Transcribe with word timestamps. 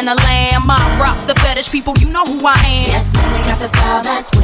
and 0.00 0.08
a 0.08 0.16
lamb. 0.24 0.64
I 0.64 0.80
rock 0.98 1.16
the 1.26 1.34
fetish, 1.34 1.70
people, 1.70 1.92
you 2.00 2.08
know 2.08 2.24
who 2.24 2.40
I 2.46 2.56
am. 2.64 2.86
Yes, 2.88 3.12
man, 3.12 3.28
I 3.28 3.42
got 3.44 3.58
the 3.60 3.68
style 3.68 4.02
that's 4.02 4.39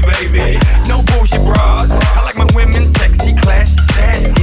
baby. 0.00 0.58
No 0.88 1.02
bullshit 1.12 1.44
bras. 1.44 1.98
I 2.14 2.22
like 2.22 2.36
my 2.36 2.48
women 2.54 2.82
sexy, 2.82 3.34
classy, 3.34 3.80
sassy. 3.92 4.37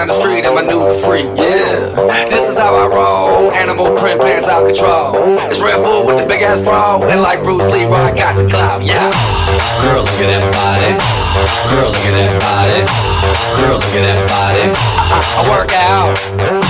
Down 0.00 0.08
the 0.08 0.16
street 0.16 0.48
and 0.48 0.54
my 0.56 0.64
new 0.64 0.80
freak, 1.04 1.28
yeah. 1.36 1.92
This 2.24 2.48
is 2.48 2.56
how 2.56 2.72
I 2.72 2.88
roll. 2.88 3.52
Animal 3.52 3.92
print 4.00 4.18
pants 4.18 4.48
out 4.48 4.64
control. 4.64 5.12
It's 5.52 5.60
Red 5.60 5.76
Bull 5.84 6.06
with 6.06 6.16
the 6.16 6.24
big 6.24 6.40
ass 6.40 6.56
fro. 6.64 7.04
And 7.04 7.20
like 7.20 7.44
Bruce 7.44 7.68
Lee, 7.68 7.84
I 7.84 8.08
got 8.16 8.32
the 8.32 8.48
clout, 8.48 8.80
yeah. 8.80 9.12
Girl, 9.84 10.00
look 10.00 10.16
at 10.24 10.32
that 10.32 10.44
body. 10.56 10.96
Girl, 11.68 11.92
look 11.92 12.00
at 12.08 12.16
that 12.16 12.32
body. 12.40 12.80
Girl, 13.60 13.76
look 13.76 13.92
at 13.92 14.04
that 14.08 14.24
body. 14.24 14.72
I, 14.72 15.12
I, 15.12 15.20
I 15.36 15.42
work 15.52 15.68
out. 15.76 16.69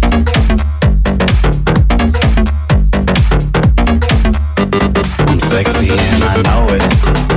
Sexy 5.51 5.89
and 5.89 6.23
I 6.23 6.41
know 6.43 6.65
it. 6.69 7.30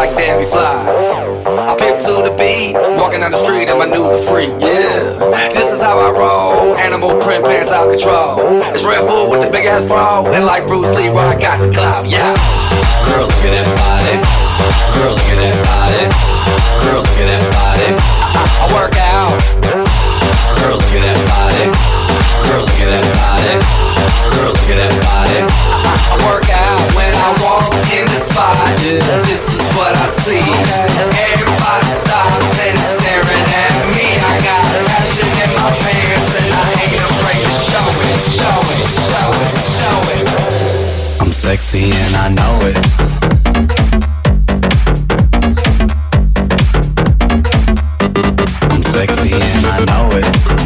Like 0.00 0.16
Debbie 0.16 0.48
Fly. 0.48 0.88
I 1.44 1.76
pimp 1.76 2.00
to 2.08 2.24
the 2.24 2.32
beat, 2.40 2.72
walking 2.96 3.20
down 3.20 3.36
the 3.36 3.42
street 3.42 3.68
and 3.68 3.76
my 3.76 3.84
new 3.84 4.08
the 4.08 4.16
freak, 4.16 4.48
yeah. 4.56 5.12
This 5.52 5.68
is 5.76 5.84
how 5.84 6.00
I 6.00 6.08
roll, 6.16 6.72
animal 6.80 7.20
print 7.20 7.44
pants 7.44 7.68
out 7.68 7.92
control. 7.92 8.40
It's 8.72 8.80
Red 8.80 9.04
Bull 9.04 9.28
with 9.28 9.44
the 9.44 9.52
big 9.52 9.68
ass 9.68 9.84
fro, 9.84 10.24
and 10.32 10.48
like 10.48 10.64
Bruce 10.64 10.88
Lee, 10.96 11.12
I 11.12 11.36
got 11.36 11.60
the 11.60 11.68
clout, 11.68 12.08
yeah. 12.08 12.32
Girl, 13.12 13.28
look 13.28 13.44
at 13.44 13.52
that 13.52 13.68
body. 13.76 14.16
Girl, 14.96 15.12
look 15.12 15.28
at 15.28 15.36
that 15.36 15.56
body. 15.68 16.04
Girl, 16.80 17.04
look 17.04 17.20
at 17.20 17.28
that 17.28 17.44
body. 17.52 17.88
I, 17.92 18.40
I, 18.40 18.66
work 18.72 18.96
out. 18.96 19.36
Girl, 20.64 20.80
look 20.80 20.92
at 20.96 21.04
that 21.04 21.20
body. 21.28 21.68
Girl, 22.48 22.64
look 22.64 22.80
at 22.80 22.88
that 22.88 23.04
body. 23.04 23.54
Girl, 24.32 24.48
look 24.56 24.64
at 24.64 24.80
that 24.80 24.94
body. 25.04 25.40
I, 25.44 25.92
I, 25.92 26.16
work 26.24 26.48
out 26.48 26.59
I 27.20 27.28
walk 27.44 27.68
in 27.92 28.06
the 28.08 28.20
spot. 28.20 28.56
This 28.80 29.44
is 29.52 29.64
what 29.76 29.92
I 29.92 30.06
see. 30.08 30.40
Everybody 30.40 31.92
stops 31.92 32.56
and 32.64 32.76
is 32.80 32.88
staring 32.96 33.44
at 33.44 33.76
me. 33.92 34.08
I 34.24 34.40
got 34.40 34.64
passion 34.88 35.28
in 35.28 35.50
my 35.52 35.68
pants 35.84 36.32
and 36.40 36.48
I 36.48 36.64
ain't 36.80 36.96
afraid 37.04 37.44
to 37.44 37.52
show 37.60 37.86
it, 37.92 38.16
show 38.40 38.56
it, 38.72 38.80
show 39.04 39.28
it, 39.36 39.52
show 39.68 40.00
it. 40.16 40.24
I'm 41.20 41.32
sexy 41.32 41.92
and 41.92 42.16
I 42.16 42.28
know 42.32 42.56
it. 42.64 42.76
I'm 48.72 48.82
sexy 48.82 49.34
and 49.34 49.66
I 49.66 49.84
know 49.84 50.08
it. 50.16 50.59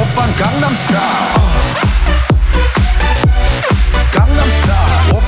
오빤 0.00 0.34
강남스타 0.36 0.98
강남스타 4.12 5.19